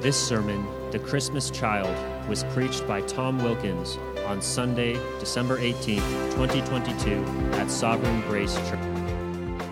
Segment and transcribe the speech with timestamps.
[0.00, 7.24] This sermon, The Christmas Child, was preached by Tom Wilkins on Sunday, December 18th, 2022,
[7.58, 8.78] at Sovereign Grace Church.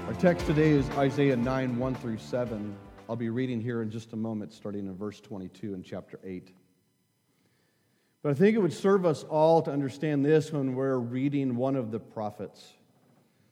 [0.07, 2.75] Our text today is Isaiah 9 1 through 7.
[3.09, 6.51] I'll be reading here in just a moment, starting in verse 22 in chapter 8.
[8.23, 11.77] But I think it would serve us all to understand this when we're reading one
[11.77, 12.73] of the prophets.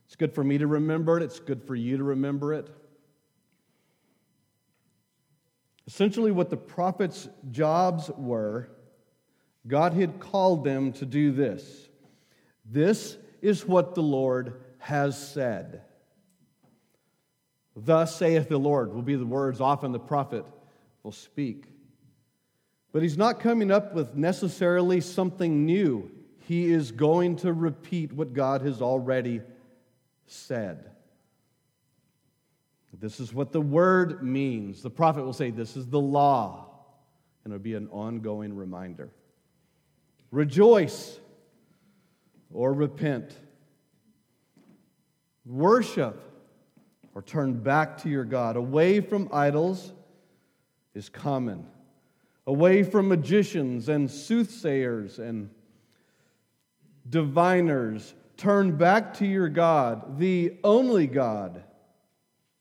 [0.07, 2.71] It's good for me to remember it, it's good for you to remember it.
[5.91, 8.71] Essentially, what the prophets' jobs were,
[9.67, 11.89] God had called them to do this.
[12.65, 15.83] This is what the Lord has said.
[17.75, 20.45] Thus saith the Lord, will be the words often the prophet
[21.03, 21.65] will speak.
[22.93, 26.09] But he's not coming up with necessarily something new.
[26.47, 29.41] He is going to repeat what God has already
[30.29, 30.89] said.
[33.01, 34.83] This is what the word means.
[34.83, 36.67] The prophet will say, This is the law.
[37.43, 39.11] And it'll be an ongoing reminder.
[40.31, 41.19] Rejoice
[42.53, 43.35] or repent.
[45.47, 46.23] Worship
[47.15, 48.57] or turn back to your God.
[48.57, 49.93] Away from idols
[50.95, 51.67] is common.
[52.47, 55.49] Away from magicians and soothsayers and
[57.09, 58.13] diviners.
[58.37, 61.65] Turn back to your God, the only God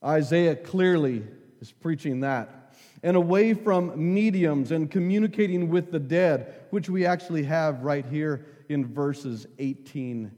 [0.04, 1.24] Isaiah clearly
[1.60, 2.74] is preaching that.
[3.02, 8.46] And away from mediums and communicating with the dead, which we actually have right here
[8.68, 10.30] in verses 18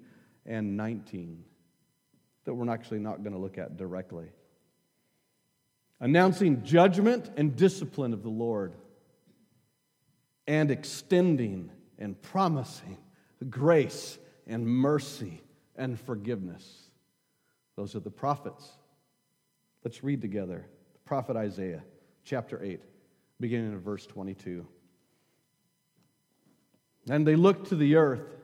[0.46, 1.44] and 19,
[2.44, 4.26] that we're actually not going to look at directly.
[6.00, 8.74] Announcing judgment and discipline of the Lord,
[10.46, 12.98] and extending and promising
[13.48, 15.40] grace and mercy
[15.76, 16.90] and forgiveness.
[17.76, 18.68] Those are the prophets.
[19.84, 21.82] Let's read together the prophet Isaiah,
[22.24, 22.80] chapter 8,
[23.40, 24.66] beginning in verse 22.
[27.10, 28.36] And they looked to the earth,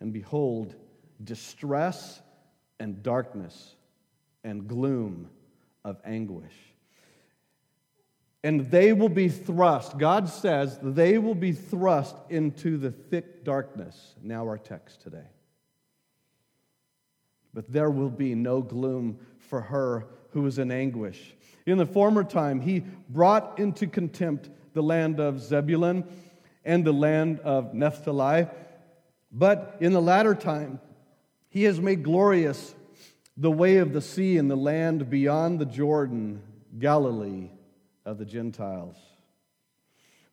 [0.00, 0.74] and behold,
[1.22, 2.22] distress
[2.80, 3.74] and darkness
[4.42, 5.28] and gloom
[5.84, 6.54] of anguish.
[8.42, 14.14] And they will be thrust, God says, they will be thrust into the thick darkness.
[14.22, 15.26] Now, our text today.
[17.52, 21.34] But there will be no gloom for her who was in anguish.
[21.66, 26.04] In the former time, he brought into contempt the land of Zebulun
[26.64, 28.46] and the land of Naphtali.
[29.30, 30.80] But in the latter time,
[31.48, 32.74] he has made glorious
[33.36, 36.42] the way of the sea and the land beyond the Jordan,
[36.78, 37.50] Galilee
[38.04, 38.96] of the Gentiles.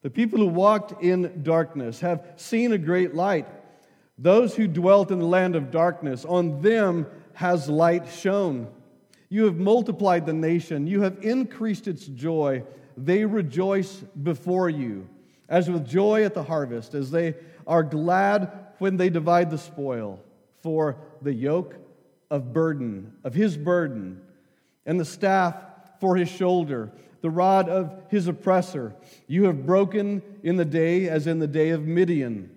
[0.02, 3.48] The people who walked in darkness have seen a great light.
[4.18, 8.68] Those who dwelt in the land of darkness, on them has light shone.
[9.30, 12.64] You have multiplied the nation, you have increased its joy.
[12.98, 15.08] They rejoice before you,
[15.50, 17.36] as with joy at the harvest, as they
[17.68, 20.20] are glad when they divide the spoil.
[20.62, 21.76] For the yoke
[22.32, 24.22] of burden, of his burden,
[24.86, 25.56] and the staff
[26.00, 28.96] for his shoulder, the rod of his oppressor,
[29.28, 32.52] you have broken in the day as in the day of Midian.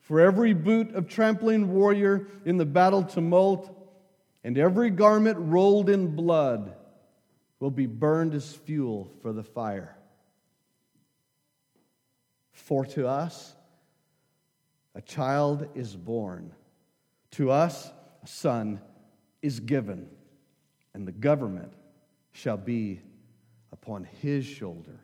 [0.00, 3.79] For every boot of trampling warrior in the battle tumult,
[4.42, 6.74] and every garment rolled in blood
[7.58, 9.96] will be burned as fuel for the fire.
[12.52, 13.54] For to us
[14.94, 16.52] a child is born,
[17.32, 17.90] to us
[18.22, 18.80] a son
[19.42, 20.08] is given,
[20.94, 21.72] and the government
[22.32, 23.00] shall be
[23.72, 25.00] upon his shoulder.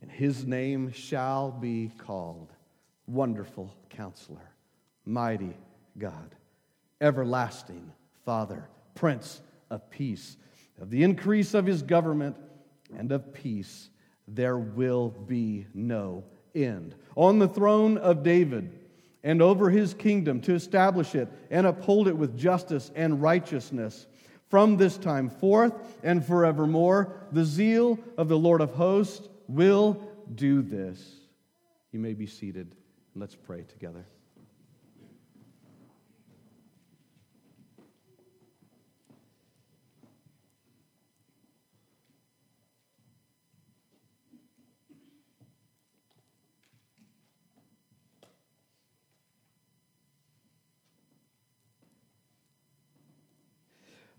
[0.00, 2.52] And his name shall be called
[3.06, 4.50] Wonderful Counselor,
[5.04, 5.56] Mighty
[5.98, 6.37] God
[7.00, 7.92] everlasting
[8.24, 10.36] Father, Prince of Peace.
[10.80, 12.36] Of the increase of his government
[12.96, 13.90] and of peace,
[14.26, 16.94] there will be no end.
[17.16, 18.70] On the throne of David
[19.24, 24.06] and over his kingdom to establish it and uphold it with justice and righteousness.
[24.48, 30.00] From this time forth and forevermore, the zeal of the Lord of hosts will
[30.34, 31.02] do this.
[31.92, 32.74] You may be seated.
[33.14, 34.06] Let's pray together.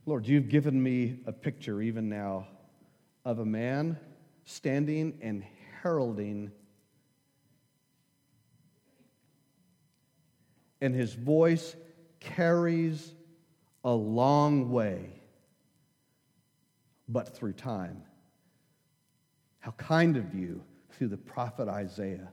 [0.09, 2.47] Lord, you've given me a picture even now
[3.23, 3.95] of a man
[4.43, 5.43] standing and
[5.83, 6.51] heralding,
[10.81, 11.75] and his voice
[12.19, 13.13] carries
[13.83, 15.21] a long way,
[17.07, 18.01] but through time.
[19.59, 22.31] How kind of you through the prophet Isaiah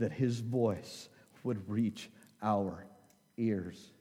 [0.00, 1.08] that his voice
[1.44, 2.10] would reach
[2.42, 2.84] our
[3.36, 3.91] ears.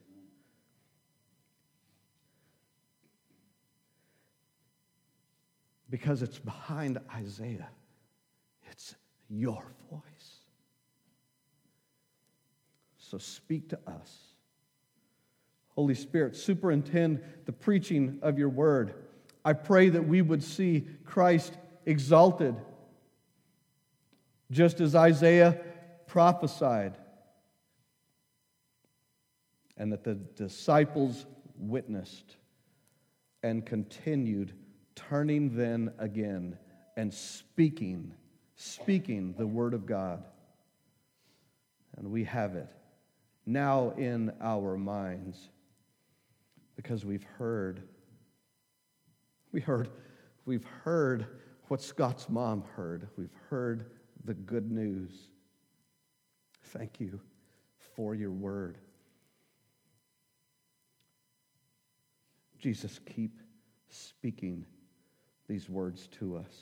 [5.91, 7.69] Because it's behind Isaiah,
[8.71, 8.95] it's
[9.29, 10.01] your voice.
[12.97, 14.17] So speak to us.
[15.75, 18.93] Holy Spirit, superintend the preaching of your word.
[19.43, 22.55] I pray that we would see Christ exalted,
[24.49, 25.59] just as Isaiah
[26.07, 26.97] prophesied,
[29.75, 31.25] and that the disciples
[31.57, 32.37] witnessed
[33.43, 34.53] and continued,
[34.95, 36.57] turning then again
[36.97, 38.13] and speaking,
[38.55, 40.23] speaking the word of God.
[41.97, 42.67] And we have it
[43.45, 45.49] now in our minds
[46.75, 47.83] because we've heard.
[49.51, 49.89] We heard,
[50.45, 51.25] we've heard
[51.67, 53.07] what Scott's mom heard.
[53.17, 53.91] We've heard
[54.23, 55.29] the good news.
[56.65, 57.19] Thank you
[57.95, 58.77] for your word.
[62.59, 63.39] Jesus, keep
[63.89, 64.65] speaking
[65.51, 66.55] these words to us.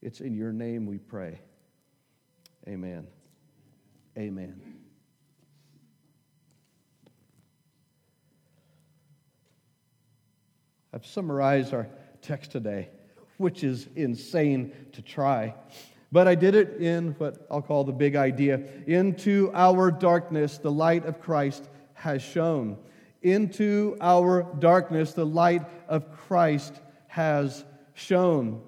[0.00, 1.40] It's in your name we pray.
[2.68, 3.04] Amen.
[4.16, 4.62] Amen.
[10.94, 11.88] I've summarized our
[12.22, 12.90] text today,
[13.38, 15.52] which is insane to try.
[16.12, 18.62] But I did it in what I'll call the big idea.
[18.86, 22.78] Into our darkness, the light of Christ has shone.
[23.22, 27.64] Into our darkness, the light of Christ has
[28.00, 28.62] shone.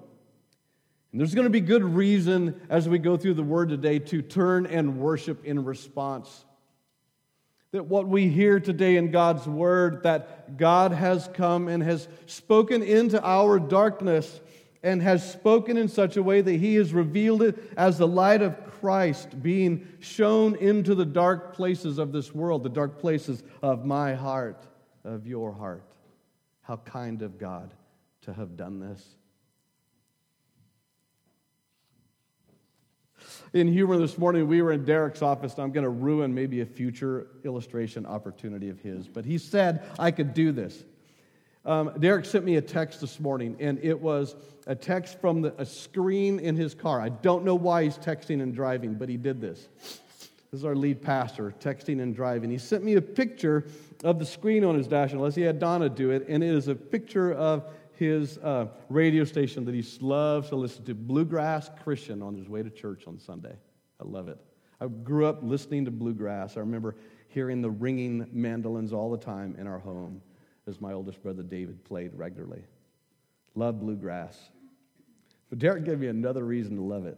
[1.11, 4.21] And there's going to be good reason as we go through the word today to
[4.21, 6.45] turn and worship in response
[7.73, 12.83] that what we hear today in God's word, that God has come and has spoken
[12.83, 14.41] into our darkness
[14.83, 18.43] and has spoken in such a way that he has revealed it as the light
[18.43, 23.85] of Christ being shown into the dark places of this world, the dark places of
[23.85, 24.67] my heart,
[25.03, 25.83] of your heart.
[26.61, 27.73] How kind of God
[28.21, 29.03] to have done this.
[33.53, 35.53] In humor this morning, we were in Derek's office.
[35.57, 40.11] I'm going to ruin maybe a future illustration opportunity of his, but he said I
[40.11, 40.83] could do this.
[41.65, 44.35] Um, Derek sent me a text this morning, and it was
[44.67, 46.99] a text from the, a screen in his car.
[46.99, 49.67] I don't know why he's texting and driving, but he did this.
[50.51, 52.51] This is our lead pastor, texting and driving.
[52.51, 53.65] He sent me a picture
[54.03, 56.67] of the screen on his dash, unless he had Donna do it, and it is
[56.67, 57.63] a picture of
[57.97, 62.63] his uh, radio station that he loves to listen to, Bluegrass Christian, on his way
[62.63, 63.55] to church on Sunday.
[64.01, 64.37] I love it.
[64.81, 66.57] I grew up listening to bluegrass.
[66.57, 66.95] I remember
[67.29, 70.21] hearing the ringing mandolins all the time in our home
[70.67, 72.63] as my oldest brother David played regularly.
[73.55, 74.37] Love bluegrass.
[75.49, 77.17] But Derek gave me another reason to love it.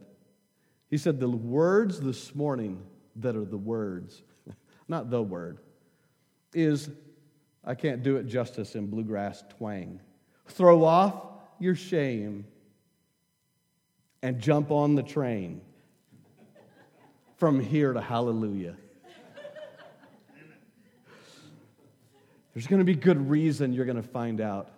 [0.89, 2.83] He said, The words this morning
[3.17, 4.23] that are the words,
[4.87, 5.59] not the word,
[6.53, 6.89] is
[7.63, 9.99] I can't do it justice in bluegrass twang.
[10.47, 11.13] Throw off
[11.59, 12.45] your shame
[14.21, 15.61] and jump on the train
[17.37, 18.75] from here to hallelujah.
[22.53, 24.71] There's going to be good reason you're going to find out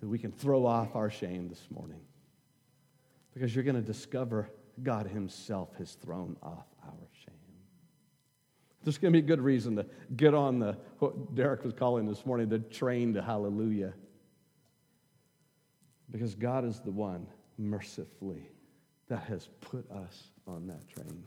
[0.00, 2.00] that we can throw off our shame this morning
[3.32, 4.48] because you're going to discover
[4.82, 7.34] God Himself has thrown off our shame.
[8.84, 12.24] There's going to be good reason to get on the, what Derek was calling this
[12.24, 13.94] morning, the train to hallelujah.
[16.14, 17.26] Because God is the one,
[17.58, 18.48] mercifully,
[19.08, 21.24] that has put us on that train.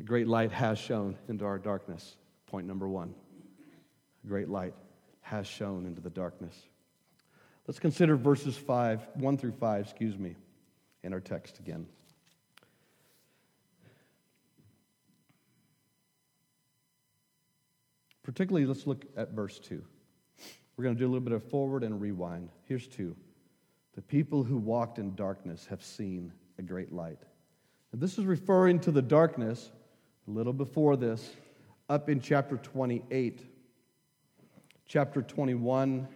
[0.00, 2.16] A great light has shone into our darkness.
[2.46, 3.14] Point number one.
[4.24, 4.74] A great light
[5.20, 6.52] has shone into the darkness.
[7.68, 10.34] Let's consider verses 5, 1 through 5, excuse me,
[11.04, 11.86] in our text again.
[18.24, 19.80] Particularly, let's look at verse 2.
[20.80, 22.48] We're going to do a little bit of forward and rewind.
[22.64, 23.14] Here's two.
[23.96, 27.18] The people who walked in darkness have seen a great light.
[27.92, 29.72] Now, this is referring to the darkness
[30.26, 31.32] a little before this,
[31.90, 33.44] up in chapter 28.
[34.86, 36.08] Chapter 21,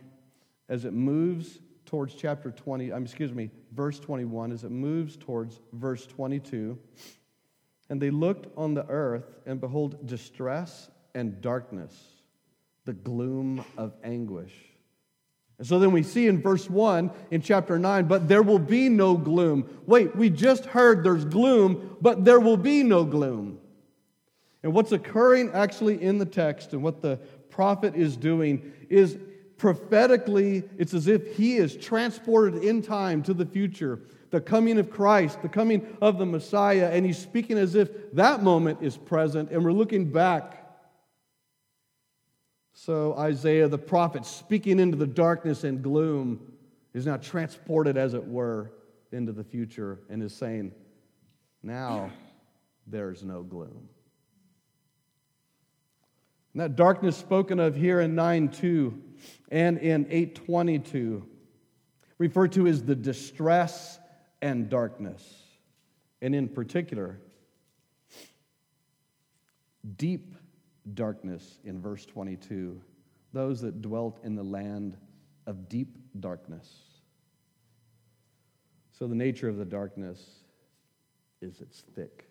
[0.70, 5.60] as it moves towards chapter 20, um, excuse me, verse 21, as it moves towards
[5.74, 6.78] verse 22.
[7.90, 12.13] And they looked on the earth, and behold, distress and darkness
[12.84, 14.52] the gloom of anguish.
[15.58, 18.88] And so then we see in verse 1 in chapter 9, but there will be
[18.88, 19.68] no gloom.
[19.86, 23.58] Wait, we just heard there's gloom, but there will be no gloom.
[24.62, 27.18] And what's occurring actually in the text and what the
[27.50, 29.16] prophet is doing is
[29.56, 34.00] prophetically, it's as if he is transported in time to the future,
[34.30, 38.42] the coming of Christ, the coming of the Messiah, and he's speaking as if that
[38.42, 40.63] moment is present, and we're looking back.
[42.74, 46.52] So Isaiah the prophet, speaking into the darkness and gloom,
[46.92, 48.72] is now transported, as it were,
[49.12, 50.72] into the future and is saying,
[51.62, 52.10] Now
[52.86, 53.88] there's no gloom.
[56.52, 59.02] And that darkness spoken of here in 9 2
[59.50, 61.26] and in 822
[62.18, 63.98] referred to as the distress
[64.42, 65.42] and darkness.
[66.20, 67.18] And in particular,
[69.96, 70.33] deep
[70.92, 72.80] darkness in verse 22
[73.34, 74.96] those that dwelt in the land
[75.46, 76.72] of deep darkness.
[78.92, 80.24] So, the nature of the darkness
[81.42, 82.28] is it's thick.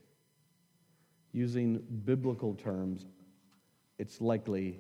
[1.34, 3.06] Using biblical terms,
[4.00, 4.80] it's likely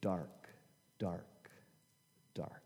[0.00, 0.48] dark,
[0.98, 1.50] dark,
[2.34, 2.62] dark.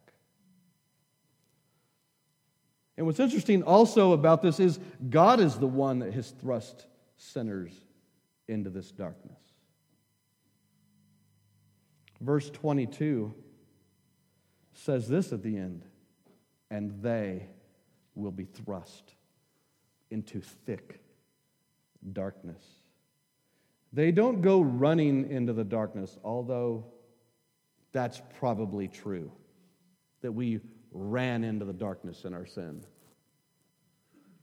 [2.96, 4.78] And what's interesting also about this is
[5.10, 7.72] God is the one that has thrust sinners
[8.46, 9.41] into this darkness.
[12.22, 13.34] Verse 22
[14.74, 15.84] says this at the end
[16.70, 17.48] and they
[18.14, 19.14] will be thrust
[20.10, 21.02] into thick
[22.12, 22.62] darkness.
[23.92, 26.86] They don't go running into the darkness, although
[27.90, 29.32] that's probably true,
[30.20, 30.60] that we
[30.92, 32.84] ran into the darkness in our sin.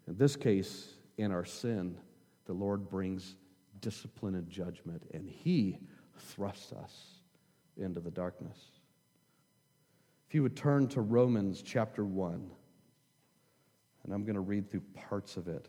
[0.08, 1.98] In this case, in our sin,
[2.46, 3.36] the Lord brings
[3.80, 5.80] discipline and judgment, and He
[6.18, 7.19] thrusts us
[7.78, 8.58] into the darkness.
[10.28, 12.52] If you would turn to Romans chapter 1,
[14.04, 15.68] and I'm going to read through parts of it.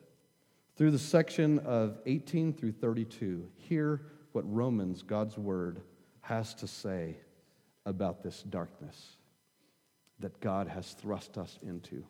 [0.76, 4.02] Through the section of 18 through 32, hear
[4.32, 5.82] what Romans, God's Word,
[6.22, 7.16] has to say
[7.86, 9.16] about this darkness
[10.20, 12.04] that God has thrust us into.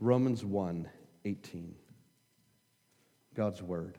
[0.00, 0.88] Romans 1
[1.24, 1.74] 18.
[3.34, 3.98] God's Word.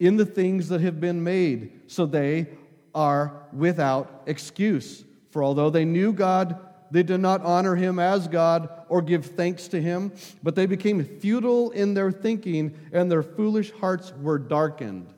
[0.00, 2.46] in the things that have been made, so they
[2.94, 5.04] are without excuse.
[5.30, 6.58] For although they knew God,
[6.90, 10.12] they did not honor him as God or give thanks to him,
[10.42, 15.12] but they became futile in their thinking, and their foolish hearts were darkened.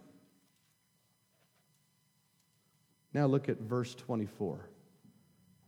[3.12, 4.68] Now look at verse 24.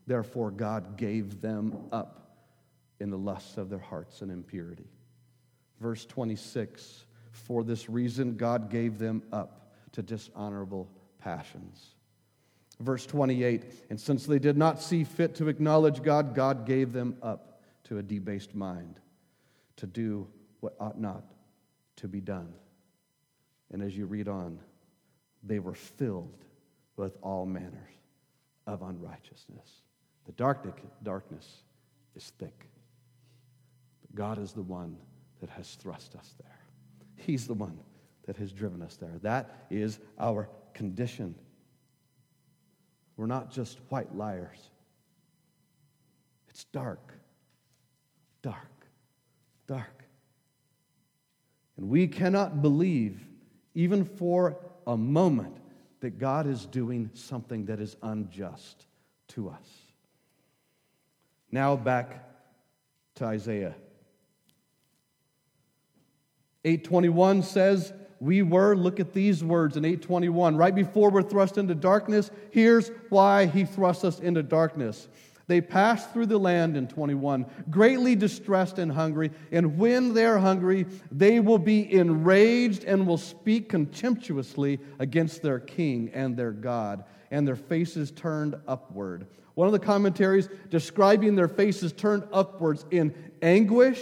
[0.06, 2.36] Therefore, God gave them up
[3.00, 4.88] in the lusts of their hearts and impurity.
[5.80, 11.94] Verse 26 For this reason, God gave them up to dishonorable passions.
[12.80, 17.16] Verse 28 And since they did not see fit to acknowledge God, God gave them
[17.22, 19.00] up to a debased mind
[19.76, 20.28] to do
[20.60, 21.24] what ought not
[21.96, 22.52] to be done.
[23.70, 24.58] And as you read on,
[25.42, 26.44] they were filled
[26.96, 27.92] with all manners
[28.66, 29.82] of unrighteousness.
[30.26, 31.62] The dark, darkness
[32.14, 32.66] is thick.
[34.02, 34.96] But God is the one
[35.40, 36.51] that has thrust us there.
[37.26, 37.78] He's the one
[38.26, 39.18] that has driven us there.
[39.22, 41.34] That is our condition.
[43.16, 44.58] We're not just white liars.
[46.48, 47.12] It's dark,
[48.42, 48.86] dark,
[49.66, 50.04] dark.
[51.76, 53.20] And we cannot believe,
[53.74, 55.56] even for a moment,
[56.00, 58.86] that God is doing something that is unjust
[59.28, 59.68] to us.
[61.50, 62.28] Now back
[63.16, 63.74] to Isaiah.
[66.64, 70.56] 821 says, we were, look at these words in 821.
[70.56, 75.08] Right before we're thrust into darkness, here's why he thrust us into darkness.
[75.48, 79.32] They passed through the land in 21, greatly distressed and hungry.
[79.50, 86.12] And when they're hungry, they will be enraged and will speak contemptuously against their king
[86.14, 89.26] and their God, and their faces turned upward.
[89.54, 94.00] One of the commentaries describing their faces turned upwards in anguish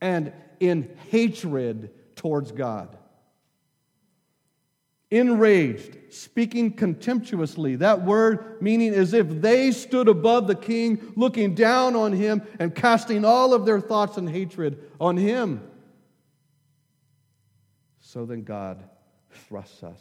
[0.00, 2.96] and in hatred towards God
[5.10, 7.76] enraged, speaking contemptuously.
[7.76, 12.74] That word meaning as if they stood above the king, looking down on him and
[12.74, 15.62] casting all of their thoughts and hatred on him.
[18.00, 18.82] So then God
[19.30, 20.00] thrusts us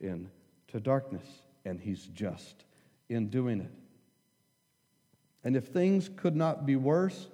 [0.00, 1.26] into darkness,
[1.64, 2.64] and he's just
[3.08, 3.70] in doing it.
[5.42, 7.28] And if things could not be worse,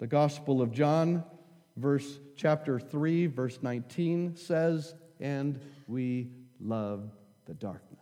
[0.00, 1.22] the Gospel of John,
[1.76, 7.12] verse chapter 3, verse 19 says, "And we loved
[7.44, 7.98] the darkness."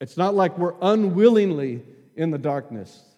[0.00, 1.84] It's not like we're unwillingly
[2.16, 3.14] in the darkness.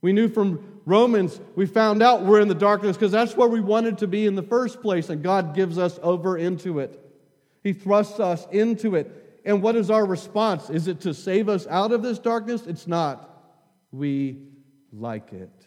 [0.00, 3.60] We knew from Romans, we found out we're in the darkness because that's where we
[3.60, 6.98] wanted to be in the first place, and God gives us over into it.
[7.62, 9.40] He thrusts us into it.
[9.44, 10.70] And what is our response?
[10.70, 12.66] Is it to save us out of this darkness?
[12.66, 13.26] It's not.
[13.92, 14.46] We
[14.92, 15.66] like it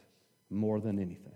[0.49, 1.33] more than anything.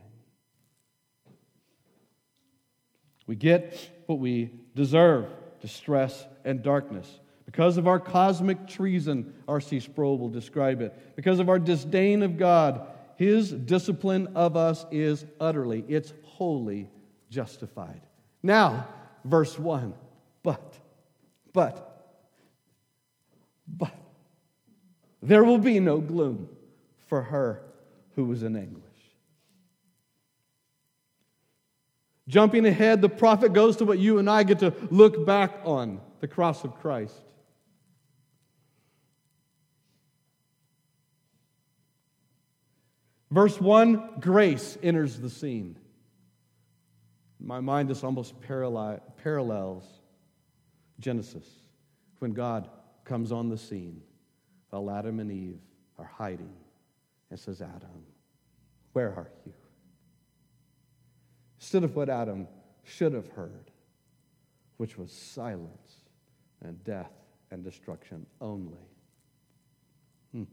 [3.25, 5.27] We get what we deserve
[5.61, 7.19] distress and darkness.
[7.45, 9.79] Because of our cosmic treason, R.C.
[9.79, 11.15] Sproul will describe it.
[11.15, 16.89] Because of our disdain of God, his discipline of us is utterly, it's wholly
[17.29, 18.01] justified.
[18.43, 18.87] Now,
[19.25, 19.93] verse 1.
[20.43, 20.77] But,
[21.51, 22.15] but,
[23.67, 23.93] but,
[25.21, 26.47] there will be no gloom
[27.07, 27.61] for her
[28.17, 28.83] who was in anguish.
[32.27, 36.01] Jumping ahead, the prophet goes to what you and I get to look back on
[36.19, 37.13] the cross of Christ.
[43.29, 45.77] Verse 1 grace enters the scene.
[47.39, 49.85] My mind, this almost parallels
[50.99, 51.45] Genesis
[52.17, 52.67] when God
[53.05, 54.01] comes on the scene
[54.71, 55.59] while Adam and Eve
[55.99, 56.51] are hiding
[57.29, 58.05] and says, Adam,
[58.93, 59.53] where are you?
[61.59, 62.47] Instead of what Adam
[62.83, 63.71] should have heard,
[64.77, 66.05] which was silence
[66.61, 67.11] and death
[67.51, 68.77] and destruction only.
[70.31, 70.43] Hmm.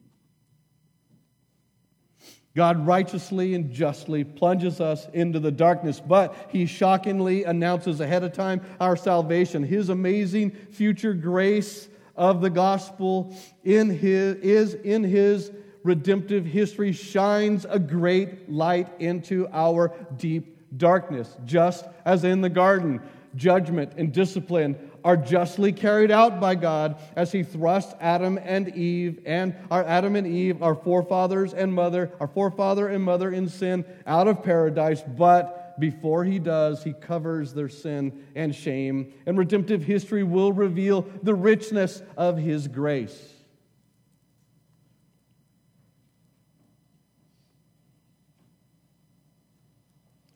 [2.57, 8.33] God righteously and justly plunges us into the darkness, but He shockingly announces ahead of
[8.33, 9.62] time our salvation.
[9.62, 15.50] His amazing future grace of the gospel in his, is in His
[15.85, 23.01] redemptive history shines a great light into our deep darkness, just as in the garden.
[23.37, 29.20] Judgment and discipline are justly carried out by God as he thrusts Adam and Eve
[29.27, 33.85] and our Adam and Eve, our forefathers and mother, our forefather and mother in sin
[34.07, 39.83] out of paradise, but before he does, he covers their sin and shame, and redemptive
[39.83, 43.34] history will reveal the richness of his grace.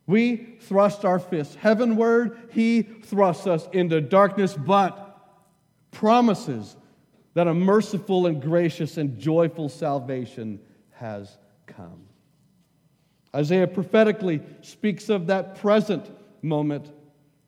[0.08, 5.04] We thrust our fists heavenward, He thrusts us into darkness, but
[5.92, 6.74] promises
[7.34, 10.60] that a merciful and gracious and joyful salvation
[10.92, 12.06] has come.
[13.36, 16.10] Isaiah prophetically speaks of that present
[16.42, 16.90] moment,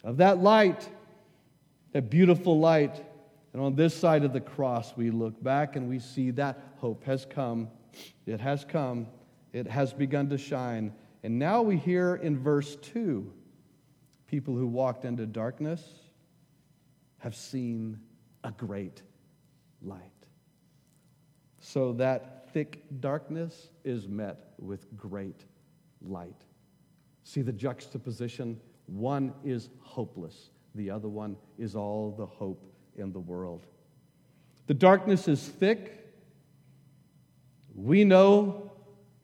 [0.04, 0.86] of that light,
[1.92, 3.02] that beautiful light.
[3.54, 7.04] And on this side of the cross, we look back and we see that hope
[7.04, 7.68] has come.
[8.26, 9.06] It has come.
[9.54, 10.92] It has begun to shine.
[11.22, 13.32] And now we hear in verse 2
[14.26, 15.82] people who walked into darkness
[17.18, 17.98] have seen
[18.44, 19.02] a great
[19.82, 20.00] light.
[21.58, 25.44] So that thick darkness is met with great
[26.00, 26.44] light.
[27.24, 28.58] See the juxtaposition?
[28.86, 32.64] One is hopeless, the other one is all the hope
[32.96, 33.66] in the world.
[34.66, 36.12] The darkness is thick.
[37.74, 38.72] We know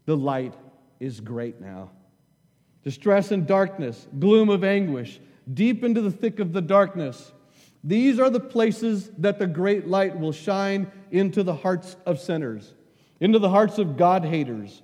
[0.05, 0.55] the light
[1.01, 1.91] is great now.
[2.83, 5.21] Distress and darkness, gloom of anguish,
[5.53, 7.33] deep into the thick of the darkness.
[7.83, 12.75] These are the places that the great light will shine into the hearts of sinners,
[13.21, 14.83] into the hearts of God haters,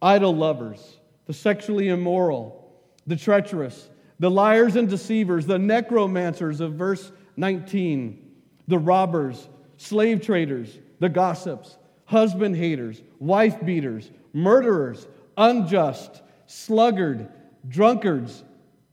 [0.00, 2.72] idol lovers, the sexually immoral,
[3.06, 8.30] the treacherous, the liars and deceivers, the necromancers of verse 19,
[8.68, 15.06] the robbers, slave traders, the gossips, husband haters, wife beaters, murderers,
[15.40, 17.28] unjust, sluggard,
[17.66, 18.44] drunkards,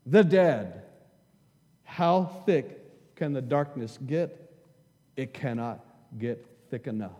[0.06, 0.84] the dead.
[1.84, 4.52] How thick can the darkness get?
[5.16, 5.84] It cannot
[6.18, 7.12] get thick enough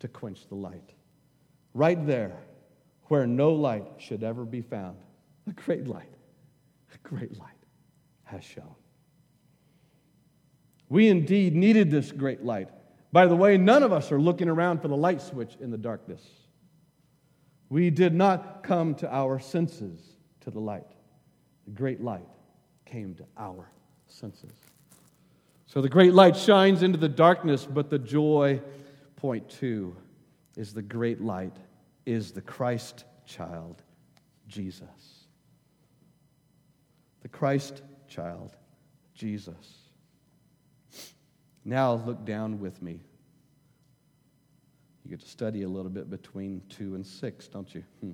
[0.00, 0.92] to quench the light.
[1.72, 2.36] Right there,
[3.04, 4.96] where no light should ever be found,
[5.48, 6.12] a great light,
[6.94, 7.48] a great light
[8.24, 8.74] has shone.
[10.88, 12.68] We indeed needed this great light.
[13.12, 15.78] By the way, none of us are looking around for the light switch in the
[15.78, 16.22] darkness.
[17.72, 19.98] We did not come to our senses
[20.42, 20.84] to the light.
[21.64, 22.28] The great light
[22.84, 23.66] came to our
[24.08, 24.52] senses.
[25.64, 28.60] So the great light shines into the darkness, but the joy,
[29.16, 29.96] point two,
[30.54, 31.56] is the great light
[32.04, 33.82] is the Christ child,
[34.48, 35.24] Jesus.
[37.22, 38.54] The Christ child,
[39.14, 39.78] Jesus.
[41.64, 43.00] Now look down with me.
[45.04, 47.82] You get to study a little bit between 2 and 6, don't you?
[48.00, 48.12] Hmm.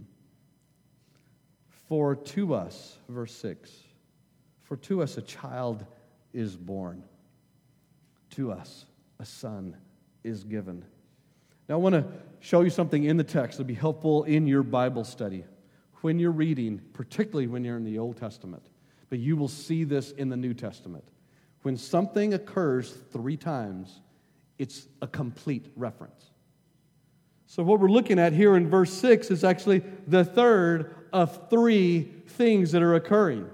[1.88, 3.70] For to us, verse 6,
[4.62, 5.84] for to us a child
[6.32, 7.02] is born,
[8.30, 8.84] to us
[9.18, 9.76] a son
[10.24, 10.84] is given.
[11.68, 12.04] Now, I want to
[12.40, 15.44] show you something in the text that'll be helpful in your Bible study
[16.00, 18.62] when you're reading, particularly when you're in the Old Testament.
[19.10, 21.04] But you will see this in the New Testament.
[21.62, 24.00] When something occurs three times,
[24.58, 26.30] it's a complete reference.
[27.50, 32.02] So, what we're looking at here in verse 6 is actually the third of three
[32.26, 33.48] things that are occurring.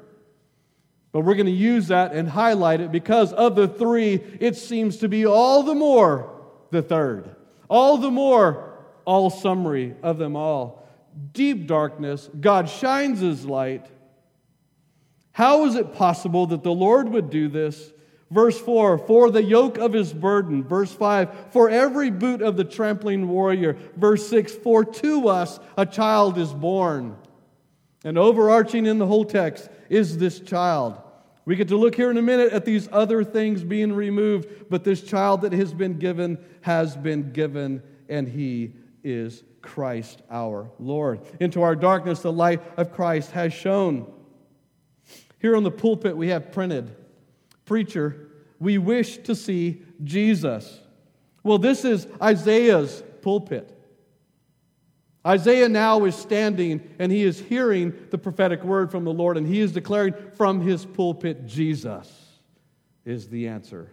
[1.13, 4.97] But we're going to use that and highlight it because of the three, it seems
[4.97, 7.37] to be all the more the third.
[7.71, 10.89] All the more, all summary of them all.
[11.33, 13.87] Deep darkness, God shines his light.
[15.31, 17.93] How is it possible that the Lord would do this?
[18.35, 20.65] Verse 4, for the yoke of his burden.
[20.65, 23.77] Verse 5, for every boot of the trampling warrior.
[23.97, 27.17] Verse 6, for to us a child is born.
[28.05, 31.01] And overarching in the whole text is this child.
[31.45, 34.83] We get to look here in a minute at these other things being removed, but
[34.83, 38.73] this child that has been given has been given, and he
[39.05, 41.21] is Christ our Lord.
[41.39, 44.13] Into our darkness, the light of Christ has shone.
[45.39, 46.97] Here on the pulpit, we have printed
[47.65, 50.81] Preacher, we wish to see Jesus.
[51.43, 53.71] Well, this is Isaiah's pulpit.
[55.27, 59.47] Isaiah now is standing and he is hearing the prophetic word from the Lord, and
[59.47, 62.11] he is declaring from his pulpit, Jesus
[63.05, 63.91] is the answer.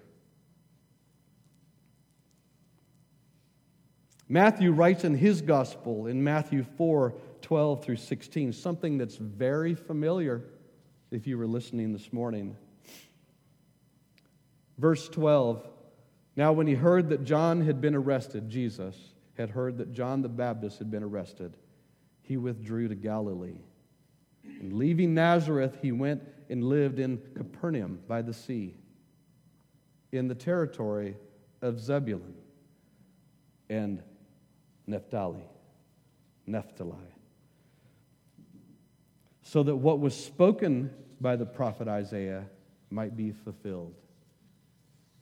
[4.28, 10.44] Matthew writes in his gospel in Matthew 4 12 through 16, something that's very familiar
[11.10, 12.56] if you were listening this morning.
[14.82, 15.64] Verse 12
[16.36, 18.98] Now, when he heard that John had been arrested, Jesus,
[19.38, 21.56] had heard that John the Baptist had been arrested,
[22.24, 23.62] he withdrew to Galilee.
[24.44, 28.76] And leaving Nazareth, he went and lived in Capernaum by the sea,
[30.12, 31.16] in the territory
[31.62, 32.34] of Zebulun
[33.70, 34.02] and
[34.88, 35.46] Naphtali.
[36.48, 36.96] Naphtali.
[39.44, 40.90] So that what was spoken
[41.22, 42.46] by the prophet Isaiah
[42.90, 43.94] might be fulfilled.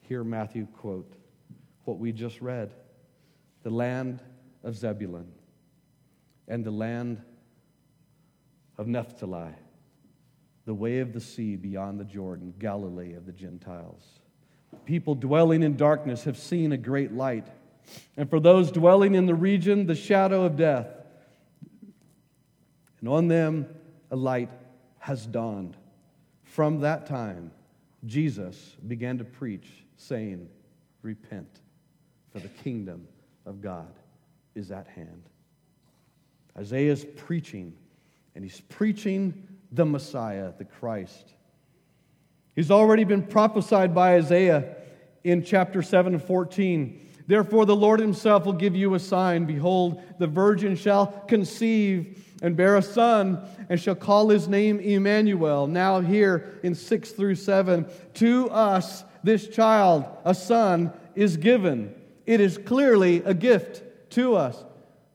[0.10, 1.14] Here, Matthew quote
[1.86, 2.74] what we just read
[3.62, 4.24] the land
[4.64, 5.32] of Zebulun
[6.48, 7.22] and the land
[8.80, 9.52] of Naphtali,
[10.66, 14.04] the way of the sea beyond the Jordan, Galilee of the Gentiles.
[14.84, 17.46] People dwelling in darkness have seen a great light.
[18.18, 20.88] And for those dwelling in the region, the shadow of death.
[23.00, 23.68] And on them
[24.10, 24.50] a light
[24.98, 25.78] has dawned.
[26.46, 27.52] From that time,
[28.08, 29.68] Jesus began to preach,
[30.00, 30.50] saying,
[31.02, 31.60] Repent,
[32.32, 33.08] for the kingdom
[33.46, 33.94] of God
[34.56, 35.24] is at hand.
[36.58, 37.74] Isaiah's preaching,
[38.36, 41.34] and he's preaching the Messiah, the Christ.
[42.56, 44.76] He's already been prophesied by Isaiah
[45.24, 47.08] in chapter 7 and 14.
[47.28, 49.46] Therefore, the Lord himself will give you a sign.
[49.46, 55.68] Behold, the virgin shall conceive and bear a son, and shall call his name Emmanuel.
[55.68, 57.86] Now, here in 6 through 7,
[58.16, 61.96] to us this child, a son, is given
[62.30, 64.64] it is clearly a gift to us.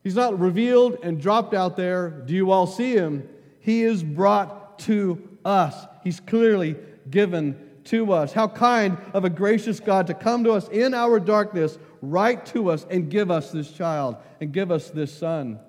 [0.03, 2.09] He's not revealed and dropped out there.
[2.09, 3.29] Do you all see him?
[3.61, 5.73] He is brought to us.
[6.03, 6.75] He's clearly
[7.09, 8.33] given to us.
[8.33, 12.69] How kind of a gracious God to come to us in our darkness, write to
[12.69, 15.61] us, and give us this child and give us this son.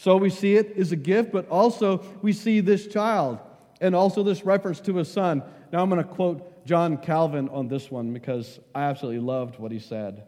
[0.00, 3.38] So we see it as a gift, but also we see this child
[3.82, 5.42] and also this reference to a son.
[5.74, 9.70] Now I'm going to quote John Calvin on this one because I absolutely loved what
[9.70, 10.24] he said.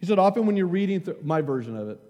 [0.00, 2.00] He said, Often when you're reading through my version of it,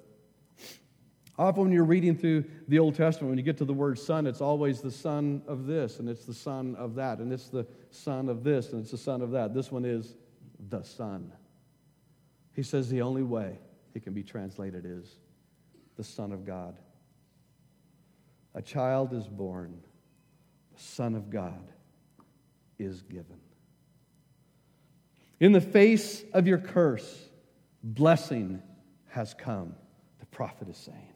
[1.38, 4.26] often when you're reading through the Old Testament, when you get to the word son,
[4.26, 7.66] it's always the son of this, and it's the son of that, and it's the
[7.90, 9.52] son of this, and it's the son of that.
[9.52, 10.14] This one is
[10.70, 11.34] the son.
[12.54, 13.58] He says the only way
[13.92, 15.18] it can be translated is
[15.98, 16.78] the Son of God.
[18.54, 19.82] A child is born,
[20.74, 21.72] the Son of God
[22.78, 23.40] is given.
[25.40, 27.28] In the face of your curse,
[27.82, 28.62] blessing
[29.08, 29.74] has come,
[30.20, 31.12] the prophet is saying.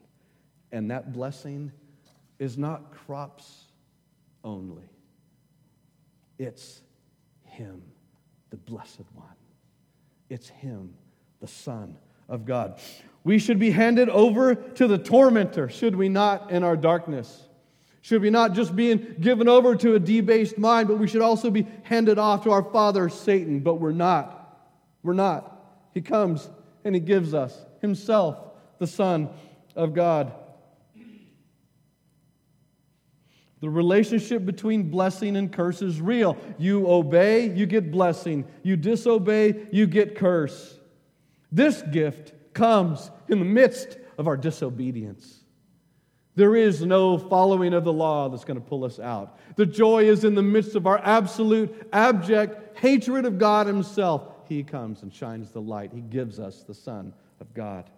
[0.72, 1.70] And that blessing
[2.40, 3.66] is not crops
[4.42, 4.88] only,
[6.38, 6.82] it's
[7.44, 7.82] Him,
[8.50, 9.28] the Blessed One.
[10.28, 10.94] It's Him,
[11.40, 11.96] the Son
[12.28, 12.80] of God.
[13.24, 17.44] We should be handed over to the tormentor, should we not, in our darkness.
[18.00, 21.50] Should we not just be given over to a debased mind, but we should also
[21.50, 23.60] be handed off to our father, Satan.
[23.60, 24.58] But we're not.
[25.04, 25.48] We're not.
[25.94, 26.50] He comes
[26.84, 28.38] and he gives us himself,
[28.78, 29.28] the Son
[29.76, 30.32] of God.
[33.60, 36.36] The relationship between blessing and curse is real.
[36.58, 38.44] You obey, you get blessing.
[38.64, 40.76] You disobey, you get curse.
[41.52, 45.40] This gift comes in the midst of our disobedience.
[46.34, 49.38] There is no following of the law that's going to pull us out.
[49.56, 54.28] The joy is in the midst of our absolute, abject hatred of God Himself.
[54.48, 55.92] He comes and shines the light.
[55.92, 57.90] He gives us the Son of God.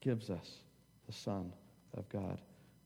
[0.00, 0.58] Gives us
[1.06, 1.52] the Son
[1.96, 2.38] of God.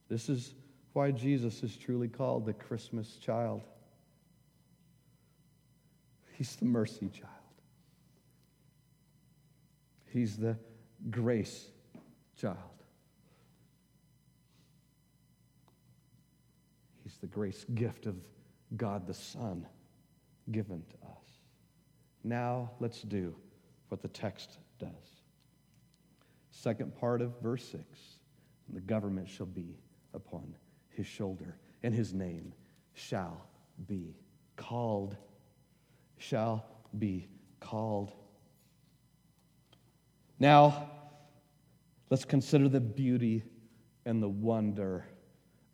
[0.07, 0.55] This is
[0.93, 3.61] why Jesus is truly called the Christmas child.
[6.31, 7.33] He's the mercy child.
[10.07, 10.57] He's the
[11.09, 11.67] grace
[12.35, 12.57] child.
[17.03, 18.15] He's the grace gift of
[18.77, 19.65] God the Son
[20.51, 21.41] given to us.
[22.23, 23.35] Now let's do
[23.87, 25.23] what the text does.
[26.51, 27.83] Second part of verse 6
[28.73, 29.77] the government shall be
[30.13, 30.55] upon
[30.89, 32.53] his shoulder, and his name
[32.93, 33.47] shall
[33.87, 34.15] be
[34.55, 35.15] called.
[36.17, 36.65] Shall
[36.97, 37.27] be
[37.59, 38.13] called.
[40.39, 40.89] Now,
[42.09, 43.43] let's consider the beauty
[44.05, 45.05] and the wonder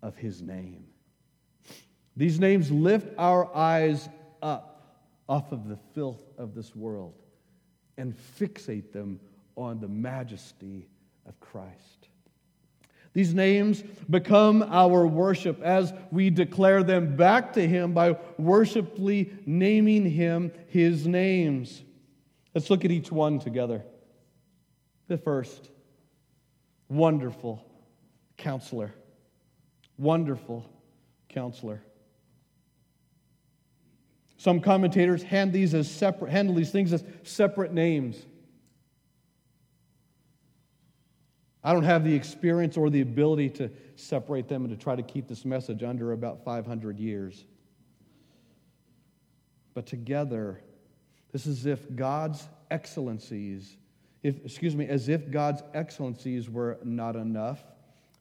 [0.02, 0.88] of his name.
[2.18, 4.10] These names lift our eyes
[4.42, 4.98] up
[5.28, 7.14] off of the filth of this world
[7.98, 9.20] and fixate them
[9.56, 10.88] on the majesty
[11.28, 12.10] of Christ.
[13.14, 20.10] These names become our worship as we declare them back to Him by worshipfully naming
[20.10, 21.82] Him His names.
[22.54, 23.84] Let's look at each one together.
[25.08, 25.70] The first,
[26.90, 27.64] wonderful
[28.38, 28.94] counselor.
[29.98, 30.70] Wonderful
[31.30, 31.82] counselor.
[34.38, 38.18] Some commentators hand these as separate, handle these things as separate names.
[41.64, 45.02] I don't have the experience or the ability to separate them and to try to
[45.02, 47.44] keep this message under about 500 years.
[49.74, 50.62] But together,
[51.32, 53.78] this is if God's excellencies,
[54.26, 57.64] if, excuse me, as if God's excellencies were not enough.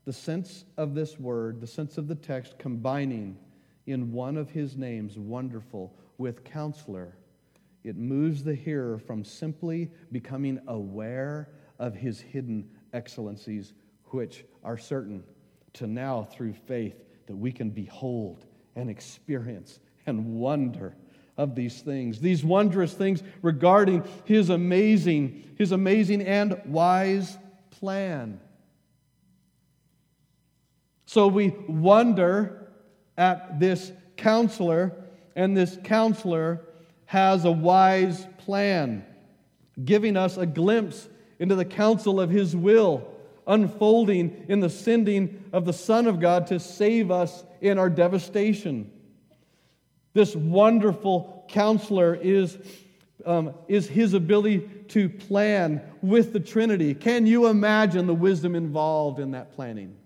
[0.04, 3.38] The sense of this word, the sense of the text combining
[3.86, 7.16] in one of his names, wonderful, with counselor,
[7.84, 13.72] it moves the hearer from simply becoming aware of his hidden excellencies
[14.10, 15.24] which are certain
[15.72, 18.44] to now through faith that we can behold
[18.76, 20.94] and experience and wonder
[21.36, 27.36] of these things these wondrous things regarding his amazing his amazing and wise
[27.70, 28.40] plan
[31.06, 32.68] so we wonder
[33.16, 34.92] at this counselor
[35.36, 36.60] and this counselor
[37.06, 39.04] has a wise plan
[39.82, 43.08] giving us a glimpse into the counsel of His will,
[43.46, 48.90] unfolding in the sending of the Son of God to save us in our devastation.
[50.14, 52.56] This wonderful counselor is,
[53.26, 56.94] um, is His ability to plan with the Trinity.
[56.94, 59.96] Can you imagine the wisdom involved in that planning?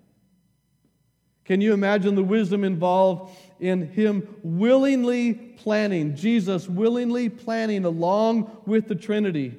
[1.45, 8.89] Can you imagine the wisdom involved in Him willingly planning, Jesus willingly planning along with
[8.89, 9.55] the Trinity?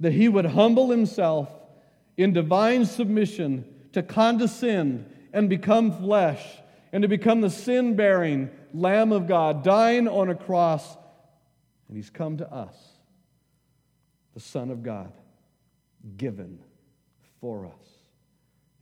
[0.00, 1.52] that he would humble himself
[2.16, 6.44] in divine submission to condescend and become flesh
[6.92, 10.96] and to become the sin bearing Lamb of God, dying on a cross.
[11.88, 12.74] And he's come to us,
[14.34, 15.12] the Son of God,
[16.16, 16.58] given
[17.40, 17.72] for us.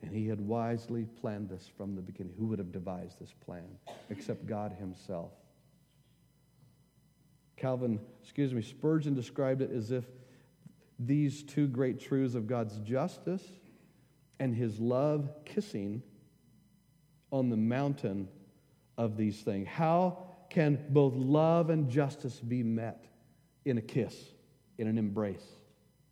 [0.03, 2.35] And he had wisely planned this from the beginning.
[2.38, 3.64] Who would have devised this plan
[4.11, 5.33] except God himself?
[7.57, 10.05] Calvin, excuse me, Spurgeon described it as if
[11.01, 13.42] these two great truths of God's justice
[14.38, 16.03] and his love kissing
[17.30, 18.28] on the mountain
[18.96, 19.68] of these things.
[19.68, 20.18] How
[20.50, 23.04] can both love and justice be met
[23.64, 24.14] in a kiss,
[24.78, 25.46] in an embrace?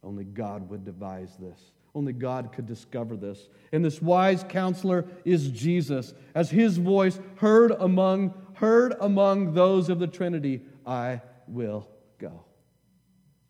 [0.03, 1.59] Only God would devise this.
[1.95, 3.49] Only God could discover this.
[3.73, 6.13] And this wise counselor is Jesus.
[6.35, 12.45] As his voice heard among heard among those of the Trinity, I will go.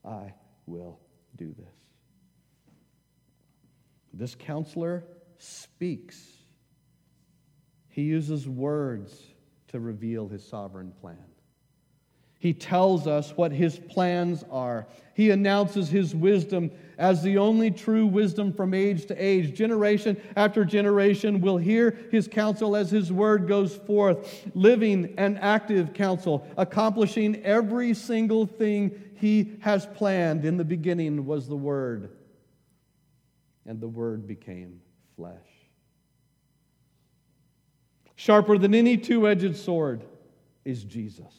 [0.05, 0.35] I
[0.67, 0.99] will
[1.37, 1.75] do this.
[4.13, 5.05] This counselor
[5.39, 6.21] speaks,
[7.97, 9.23] he uses words
[9.69, 11.17] to reveal his sovereign plan.
[12.39, 14.87] He tells us what his plans are.
[15.15, 19.57] He announces his wisdom as the only true wisdom from age to age.
[19.57, 25.95] Generation after generation will hear his counsel as his word goes forth, living and active
[25.95, 30.45] counsel, accomplishing every single thing he has planned.
[30.45, 32.11] In the beginning was the word,
[33.65, 34.83] and the word became
[35.17, 35.56] flesh.
[38.17, 40.03] Sharper than any two edged sword
[40.65, 41.35] is Jesus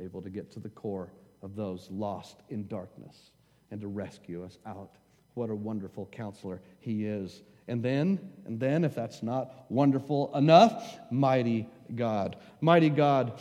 [0.00, 1.12] able to get to the core
[1.42, 3.32] of those lost in darkness
[3.70, 4.96] and to rescue us out.
[5.34, 7.42] What a wonderful counselor he is.
[7.68, 12.36] And then, and then, if that's not wonderful enough, mighty God.
[12.60, 13.38] Mighty God,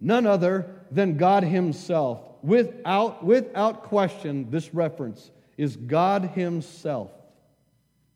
[0.00, 2.20] none other than God Himself.
[2.42, 7.10] Without, without question, this reference is God Himself,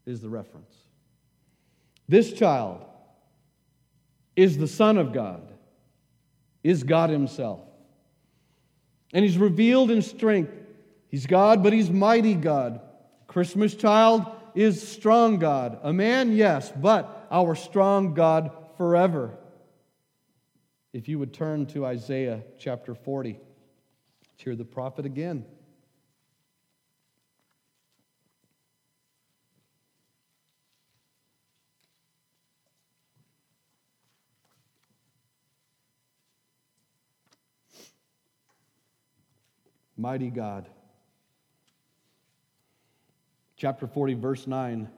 [0.04, 0.74] is the reference.
[2.08, 2.84] This child
[4.36, 5.52] is the Son of God
[6.62, 7.60] is God Himself.
[9.12, 10.52] And He's revealed in strength.
[11.08, 12.80] He's God, but He's mighty God.
[13.26, 15.78] Christmas child is strong God.
[15.82, 19.36] A man, yes, but our strong God forever.
[20.92, 25.44] If you would turn to Isaiah chapter 40, let's hear the prophet again.
[40.02, 40.68] Mighty God.
[43.56, 44.90] Chapter 40, verse 9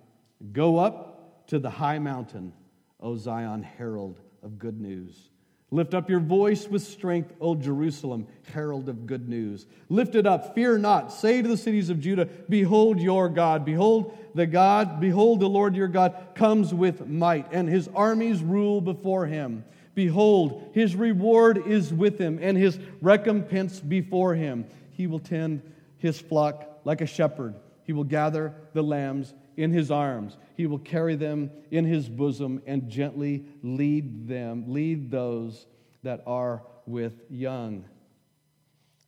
[0.52, 2.54] Go up to the high mountain,
[3.00, 5.28] O Zion, herald of good news.
[5.70, 9.66] Lift up your voice with strength, O Jerusalem, herald of good news.
[9.90, 11.12] Lift it up, fear not.
[11.12, 13.66] Say to the cities of Judah, Behold your God.
[13.66, 18.80] Behold the God, behold the Lord your God comes with might, and his armies rule
[18.80, 19.66] before him.
[19.94, 24.64] Behold, his reward is with him, and his recompense before him.
[24.94, 25.62] He will tend
[25.98, 27.54] his flock like a shepherd.
[27.84, 30.36] He will gather the lambs in his arms.
[30.56, 35.66] He will carry them in his bosom and gently lead them, lead those
[36.02, 37.84] that are with young.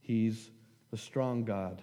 [0.03, 0.51] He's
[0.91, 1.83] the strong God.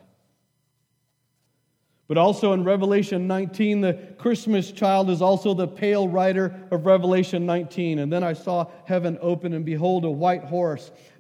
[2.07, 7.45] But also in Revelation 19, the Christmas child is also the pale rider of Revelation
[7.45, 7.99] 19.
[7.99, 10.91] And then I saw heaven open, and behold, a white horse.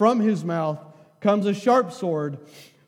[0.00, 0.78] From his mouth
[1.20, 2.38] comes a sharp sword,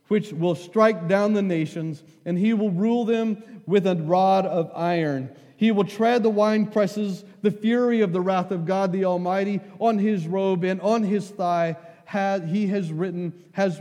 [0.09, 4.73] which will strike down the nations, and he will rule them with a rod of
[4.75, 5.29] iron.
[5.59, 9.61] He will tread the wine presses, the fury of the wrath of God the Almighty,
[9.79, 13.79] on his robe and on his thigh has, he has written, has,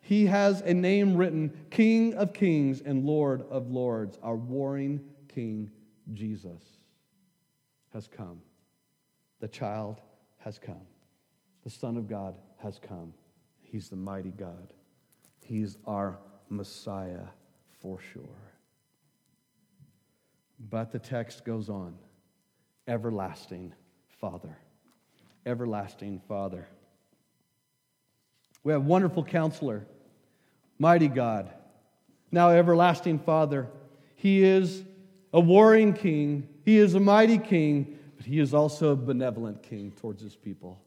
[0.00, 4.18] he has a name written, King of Kings and Lord of Lords.
[4.24, 5.70] Our warring King
[6.12, 6.64] Jesus
[7.92, 8.42] has come.
[9.38, 10.00] The child
[10.38, 10.82] has come.
[11.62, 13.12] The Son of God has come.
[13.60, 14.72] He's the mighty God.
[15.40, 17.26] He's our Messiah
[17.80, 18.22] for sure.
[20.70, 21.94] But the text goes on
[22.86, 23.72] everlasting
[24.20, 24.56] Father.
[25.44, 26.66] Everlasting Father.
[28.64, 29.84] We have wonderful counselor,
[30.78, 31.50] mighty God,
[32.30, 33.68] now everlasting Father.
[34.14, 34.84] He is
[35.32, 39.92] a warring king, he is a mighty king, but he is also a benevolent king
[40.00, 40.80] towards his people.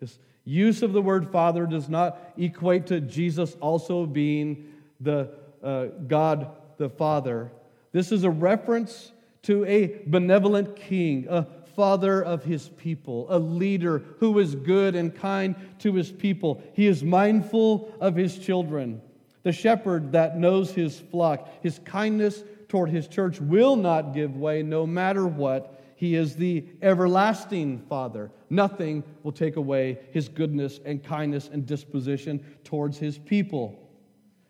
[0.00, 5.30] This use of the word Father does not equate to Jesus also being the
[5.62, 7.50] uh, God the Father.
[7.92, 14.02] This is a reference to a benevolent king, a father of his people, a leader
[14.18, 16.62] who is good and kind to his people.
[16.72, 19.02] He is mindful of his children.
[19.42, 24.62] The shepherd that knows his flock, his kindness toward his church will not give way
[24.62, 25.75] no matter what.
[25.96, 28.30] He is the everlasting Father.
[28.50, 33.82] Nothing will take away his goodness and kindness and disposition towards his people.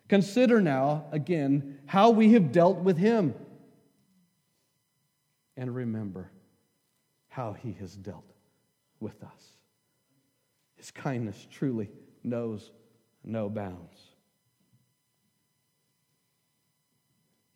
[0.09, 3.33] Consider now, again, how we have dealt with him.
[5.57, 6.33] And remember,
[7.29, 8.33] how he has dealt
[8.99, 9.57] with us.
[10.75, 11.91] His kindness truly
[12.25, 12.73] knows
[13.23, 14.01] no bounds.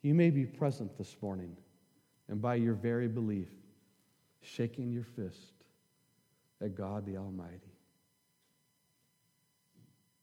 [0.01, 1.57] You may be present this morning,
[2.29, 3.49] and by your very belief,
[4.41, 5.65] shaking your fist
[6.61, 7.75] at God the Almighty.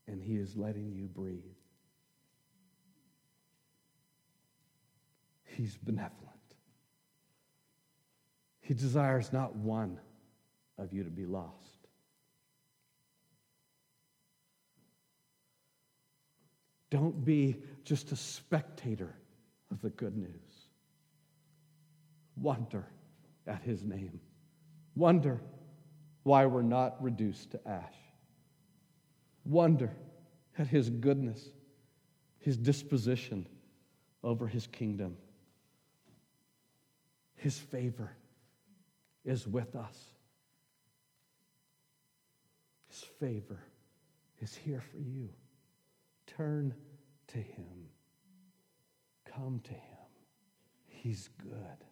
[0.06, 1.42] And He is letting you breathe.
[5.44, 6.14] He's benevolent.
[8.60, 9.98] He desires not one
[10.78, 11.88] of you to be lost.
[16.90, 19.14] Don't be just a spectator
[19.70, 20.68] of the good news.
[22.36, 22.86] Wonder
[23.48, 24.20] at his name.
[24.94, 25.40] Wonder
[26.22, 27.94] why we're not reduced to ash.
[29.44, 29.92] Wonder
[30.58, 31.48] at his goodness,
[32.38, 33.46] his disposition
[34.22, 35.16] over his kingdom.
[37.36, 38.12] His favor
[39.24, 39.96] is with us.
[42.88, 43.60] His favor
[44.40, 45.28] is here for you.
[46.26, 46.74] Turn
[47.28, 47.88] to him.
[49.24, 49.80] Come to him.
[50.86, 51.84] He's good.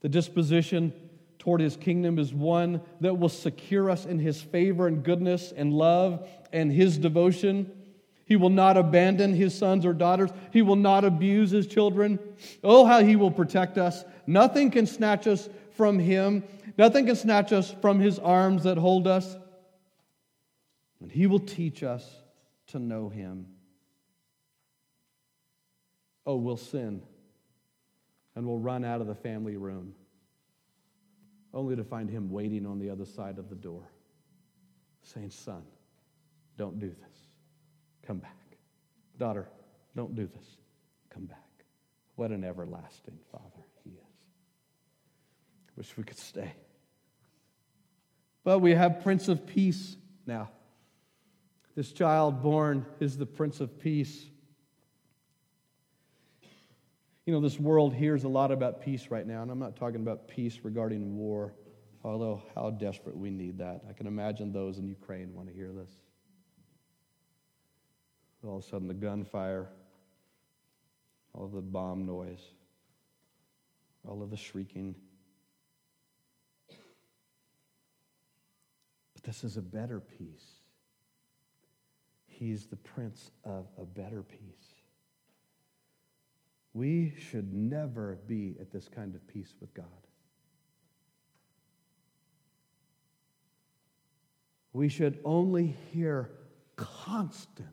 [0.00, 0.92] The disposition
[1.38, 5.72] toward his kingdom is one that will secure us in his favor and goodness and
[5.72, 7.70] love and his devotion.
[8.24, 10.30] He will not abandon his sons or daughters.
[10.52, 12.18] He will not abuse his children.
[12.64, 14.04] Oh, how he will protect us.
[14.26, 16.42] Nothing can snatch us from him.
[16.76, 19.36] Nothing can snatch us from his arms that hold us.
[21.00, 22.04] And he will teach us
[22.68, 23.46] to know him.
[26.26, 27.02] Oh, we'll sin
[28.36, 29.94] and we'll run out of the family room,
[31.54, 33.90] only to find him waiting on the other side of the door,
[35.02, 35.62] saying, Son,
[36.58, 37.18] don't do this.
[38.06, 38.36] Come back.
[39.18, 39.48] Daughter,
[39.96, 40.46] don't do this.
[41.10, 41.38] Come back.
[42.14, 43.96] What an everlasting Father he is.
[45.76, 46.52] Wish we could stay.
[48.44, 50.50] But we have Prince of Peace now.
[51.74, 54.26] This child born is the Prince of Peace.
[57.26, 60.00] You know, this world hears a lot about peace right now, and I'm not talking
[60.00, 61.52] about peace regarding war,
[62.04, 63.82] although how desperate we need that.
[63.90, 65.90] I can imagine those in Ukraine want to hear this.
[68.44, 69.66] All of a sudden, the gunfire,
[71.34, 72.42] all of the bomb noise,
[74.06, 74.94] all of the shrieking.
[79.14, 80.60] But this is a better peace.
[82.28, 84.76] He's the prince of a better peace.
[86.76, 89.86] We should never be at this kind of peace with God.
[94.74, 96.32] We should only hear
[96.76, 97.70] constant,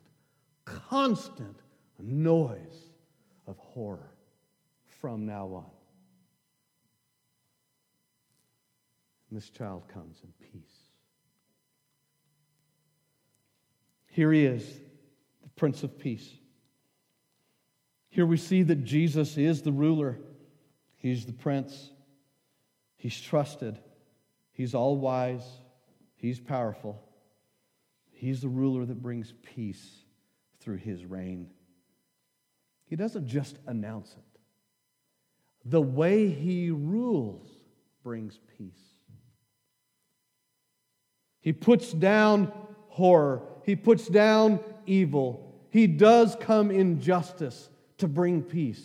[0.63, 1.57] constant
[1.99, 2.91] noise
[3.45, 4.13] of horror
[5.01, 5.71] from now on.
[9.29, 10.77] And this child comes in peace.
[14.11, 14.63] Here he is,
[15.41, 16.29] the Prince of Peace.
[18.13, 20.19] Here we see that Jesus is the ruler,
[20.97, 21.89] He's the Prince,
[22.95, 23.79] He's trusted,
[24.51, 25.43] He's all wise,
[26.13, 27.01] He's powerful.
[28.11, 30.05] He's the ruler that brings peace
[30.59, 31.49] through His reign.
[32.85, 34.39] He doesn't just announce it,
[35.65, 37.47] the way He rules
[38.03, 38.93] brings peace.
[41.41, 42.51] He puts down
[42.89, 45.51] horror, He puts down evil.
[45.71, 47.71] He does come in justice
[48.03, 48.83] to bring peace.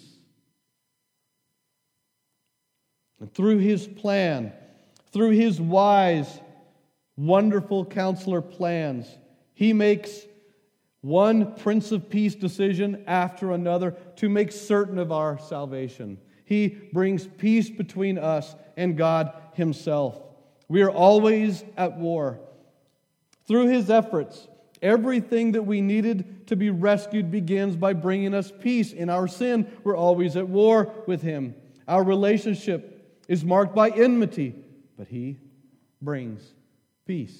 [3.18, 4.52] And through his plan,
[5.10, 6.38] through his wise,
[7.16, 9.08] wonderful counselor plans,
[9.54, 10.20] he makes
[11.00, 16.18] one Prince of Peace decision after another to make certain of our salvation.
[16.44, 20.16] He brings peace between us and God Himself.
[20.68, 22.38] We are always at war.
[23.48, 24.46] Through His efforts,
[24.80, 28.92] Everything that we needed to be rescued begins by bringing us peace.
[28.92, 31.54] In our sin, we're always at war with Him.
[31.86, 34.54] Our relationship is marked by enmity,
[34.96, 35.38] but He
[36.00, 36.42] brings
[37.06, 37.38] peace.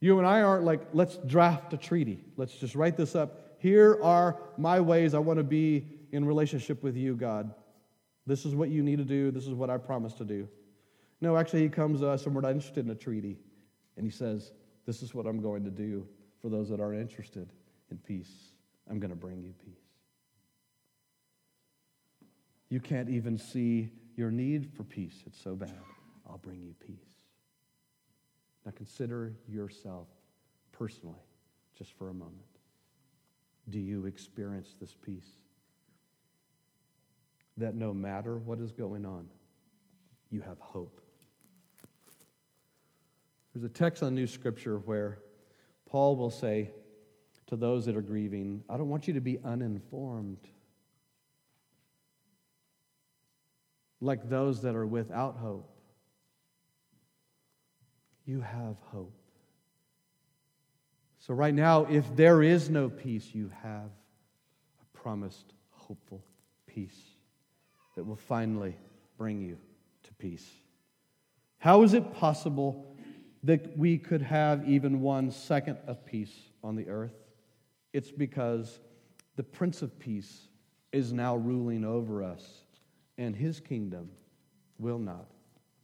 [0.00, 2.22] You and I aren't like, let's draft a treaty.
[2.36, 3.56] Let's just write this up.
[3.58, 7.52] Here are my ways I want to be in relationship with you, God.
[8.26, 9.30] This is what you need to do.
[9.30, 10.48] This is what I promise to do.
[11.20, 13.38] No, actually, He comes to us and we're not interested in a treaty.
[13.96, 14.52] And He says,
[14.86, 16.06] this is what I'm going to do
[16.40, 17.48] for those that are interested
[17.90, 18.32] in peace.
[18.90, 19.74] I'm going to bring you peace.
[22.68, 25.22] You can't even see your need for peace.
[25.26, 25.78] It's so bad.
[26.28, 26.96] I'll bring you peace.
[28.64, 30.08] Now consider yourself
[30.72, 31.22] personally,
[31.76, 32.34] just for a moment.
[33.70, 35.28] Do you experience this peace?
[37.56, 39.28] That no matter what is going on,
[40.30, 41.00] you have hope.
[43.54, 45.18] There's a text on New Scripture where
[45.88, 46.72] Paul will say
[47.46, 50.48] to those that are grieving, I don't want you to be uninformed.
[54.00, 55.70] Like those that are without hope.
[58.26, 59.14] you have hope.
[61.18, 63.90] So, right now, if there is no peace, you have
[64.80, 66.24] a promised, hopeful
[66.66, 66.98] peace
[67.96, 68.76] that will finally
[69.16, 69.58] bring you
[70.04, 70.46] to peace.
[71.58, 72.93] How is it possible
[73.44, 77.14] that we could have even one second of peace on the earth?
[77.92, 78.80] It's because
[79.36, 80.48] the Prince of Peace
[80.92, 82.42] is now ruling over us,
[83.18, 84.10] and his kingdom
[84.78, 85.26] will not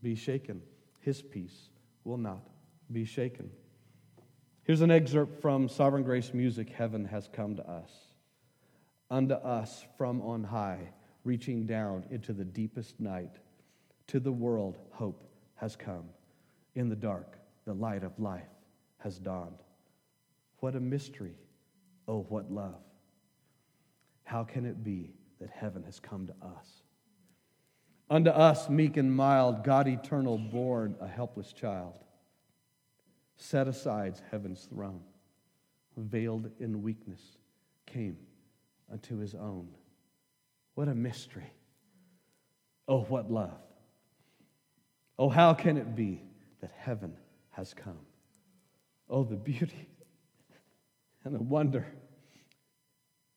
[0.03, 0.63] be shaken.
[1.01, 1.69] His peace
[2.05, 2.49] will not
[2.91, 3.51] be shaken.
[4.65, 7.91] Here's an excerpt from Sovereign Grace Music Heaven Has Come to Us.
[9.11, 10.93] Unto us from on high,
[11.25, 13.37] reaching down into the deepest night,
[14.07, 16.05] to the world, hope has come.
[16.77, 18.49] In the dark, the light of life
[18.99, 19.63] has dawned.
[20.59, 21.35] What a mystery!
[22.07, 22.83] Oh, what love!
[24.25, 26.83] How can it be that heaven has come to us?
[28.09, 31.95] Unto us, meek and mild, God eternal, born a helpless child,
[33.37, 35.01] set aside heaven's throne,
[35.97, 37.21] veiled in weakness,
[37.87, 38.19] came
[38.91, 39.69] unto his own.
[40.75, 41.53] What a mystery!
[42.89, 43.61] Oh, what love!
[45.19, 46.23] Oh, how can it be
[46.61, 47.17] that heaven
[47.61, 47.99] has come?
[49.11, 49.87] Oh, the beauty
[51.25, 51.87] and the wonder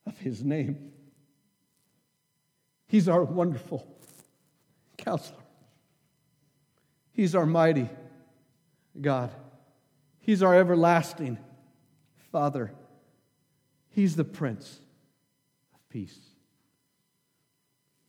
[0.05, 0.93] of his name.
[2.87, 3.85] He's our wonderful
[4.97, 5.41] counselor.
[7.11, 7.89] He's our mighty
[8.99, 9.29] God.
[10.21, 11.37] He's our everlasting
[12.31, 12.71] Father.
[13.89, 14.79] He's the Prince
[15.75, 16.17] of Peace.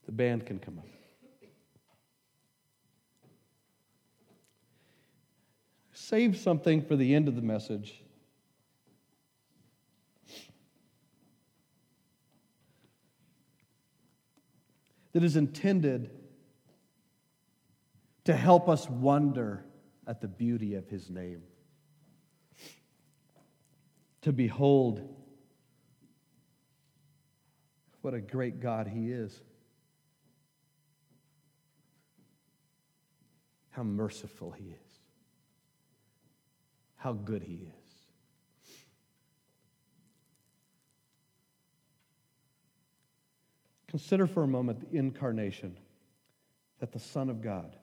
[0.06, 0.86] The band can come up.
[6.04, 8.02] Save something for the end of the message.
[15.12, 16.10] That is intended
[18.24, 19.64] to help us wonder
[20.06, 21.42] at the beauty of his name.
[24.22, 25.08] To behold
[28.02, 29.40] what a great God he is.
[33.70, 34.83] How merciful he is.
[37.04, 37.94] How good he is.
[43.88, 45.76] Consider for a moment the incarnation
[46.80, 47.76] that the Son of God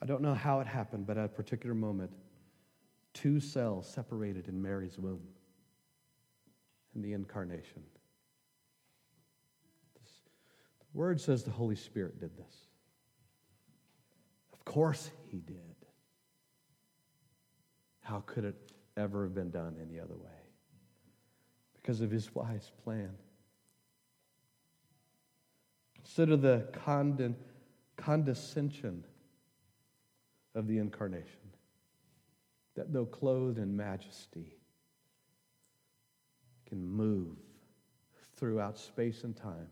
[0.00, 2.12] I don't know how it happened, but at a particular moment,
[3.12, 5.20] two cells separated in Mary's womb
[6.94, 7.82] in the incarnation.
[9.94, 12.65] The word says the Holy Spirit did this.
[14.66, 15.56] Course, he did.
[18.02, 18.56] How could it
[18.96, 20.30] ever have been done any other way?
[21.74, 23.16] Because of his wise plan.
[25.94, 26.68] Consider the
[27.96, 29.04] condescension
[30.54, 31.30] of the incarnation.
[32.74, 34.52] That though clothed in majesty,
[36.68, 37.36] can move
[38.36, 39.68] throughout space and time.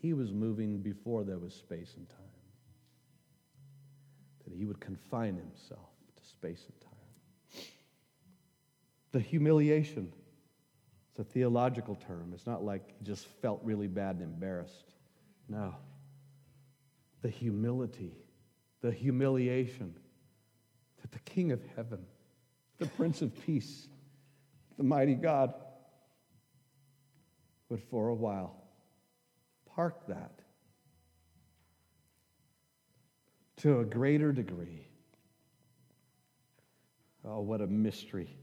[0.00, 2.18] He was moving before there was space and time.
[4.44, 7.64] That he would confine himself to space and time.
[9.12, 10.12] The humiliation,
[11.10, 12.32] it's a theological term.
[12.34, 14.92] It's not like he just felt really bad and embarrassed.
[15.48, 15.74] No.
[17.22, 18.12] The humility
[18.84, 19.94] the humiliation
[21.00, 22.04] that the King of heaven,
[22.76, 23.88] the Prince of Peace,
[24.76, 25.54] the mighty God,
[27.70, 28.62] would for a while
[29.74, 30.38] park that
[33.64, 34.86] to a greater degree.
[37.24, 38.36] Oh, what a mystery.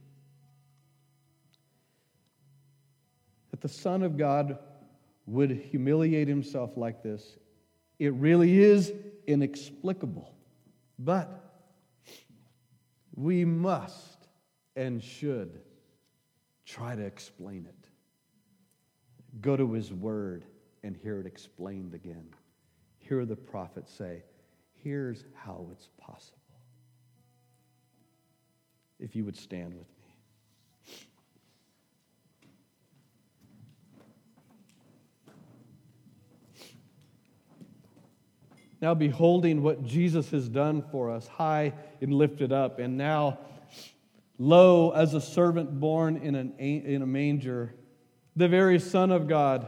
[3.51, 4.57] That the Son of God
[5.27, 7.37] would humiliate himself like this,
[7.99, 8.91] it really is
[9.27, 10.33] inexplicable.
[10.97, 11.53] But
[13.13, 14.27] we must
[14.75, 15.61] and should
[16.65, 17.87] try to explain it.
[19.39, 20.45] Go to his word
[20.81, 22.25] and hear it explained again.
[22.97, 24.23] Hear the prophet say,
[24.83, 26.37] Here's how it's possible.
[28.99, 30.01] If you would stand with me.
[38.81, 43.37] now beholding what Jesus has done for us, high and lifted up, and now
[44.39, 47.75] low as a servant born in, an, in a manger,
[48.35, 49.67] the very Son of God,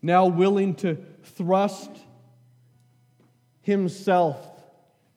[0.00, 1.90] now willing to thrust
[3.64, 4.38] himself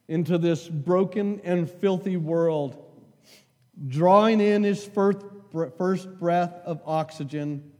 [0.07, 2.83] into this broken and filthy world,
[3.87, 5.19] drawing in his first,
[5.77, 7.71] first breath of oxygen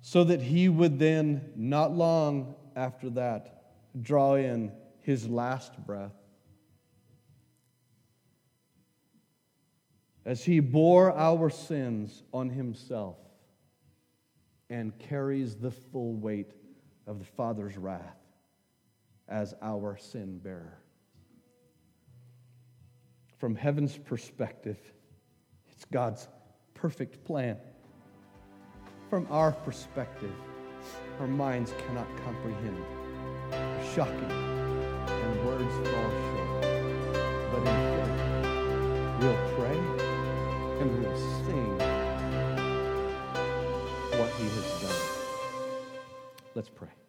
[0.00, 6.14] so that he would then, not long after that, draw in his last breath.
[10.24, 13.16] As he bore our sins on himself
[14.70, 16.52] and carries the full weight
[17.06, 18.18] of the Father's wrath
[19.28, 20.78] as our sin bearer.
[23.38, 24.78] From heaven's perspective,
[25.70, 26.28] it's God's
[26.74, 27.56] perfect plan.
[29.08, 30.32] From our perspective,
[31.20, 32.84] our minds cannot comprehend.
[33.94, 36.62] Shocking, and words fall short.
[37.52, 39.57] But in faith, we'll
[46.58, 47.07] Let's pray.